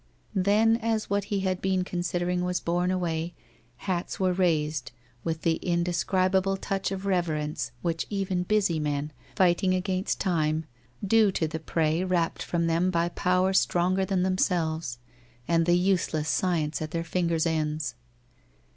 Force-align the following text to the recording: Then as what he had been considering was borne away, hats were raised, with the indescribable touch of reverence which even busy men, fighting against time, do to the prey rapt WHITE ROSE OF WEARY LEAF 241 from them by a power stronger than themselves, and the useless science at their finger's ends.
Then 0.33 0.77
as 0.81 1.11
what 1.11 1.25
he 1.25 1.41
had 1.41 1.61
been 1.61 1.83
considering 1.83 2.43
was 2.43 2.59
borne 2.59 2.89
away, 2.89 3.35
hats 3.85 4.19
were 4.19 4.33
raised, 4.33 4.91
with 5.23 5.43
the 5.43 5.57
indescribable 5.57 6.57
touch 6.57 6.89
of 6.91 7.05
reverence 7.05 7.69
which 7.83 8.07
even 8.09 8.41
busy 8.41 8.79
men, 8.79 9.11
fighting 9.35 9.75
against 9.75 10.19
time, 10.19 10.65
do 11.05 11.31
to 11.33 11.47
the 11.47 11.59
prey 11.59 12.03
rapt 12.03 12.41
WHITE 12.41 12.53
ROSE 12.55 12.63
OF 12.63 12.67
WEARY 12.67 12.79
LEAF 12.79 12.91
241 12.91 12.91
from 12.91 12.91
them 12.91 12.91
by 12.91 13.05
a 13.05 13.09
power 13.11 13.53
stronger 13.53 14.05
than 14.07 14.23
themselves, 14.23 14.97
and 15.47 15.65
the 15.67 15.77
useless 15.77 16.27
science 16.29 16.81
at 16.81 16.89
their 16.89 17.03
finger's 17.03 17.45
ends. 17.45 17.93